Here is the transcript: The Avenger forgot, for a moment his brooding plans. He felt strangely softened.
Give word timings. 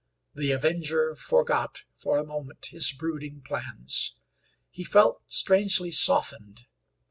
The 0.33 0.51
Avenger 0.51 1.15
forgot, 1.15 1.83
for 1.93 2.17
a 2.17 2.25
moment 2.25 2.69
his 2.71 2.91
brooding 2.91 3.41
plans. 3.41 4.15
He 4.71 4.83
felt 4.83 5.21
strangely 5.31 5.91
softened. 5.91 6.61